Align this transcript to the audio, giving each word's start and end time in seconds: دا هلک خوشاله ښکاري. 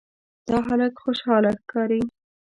دا 0.47 0.57
هلک 0.67 0.93
خوشاله 1.03 1.51
ښکاري. 1.59 2.01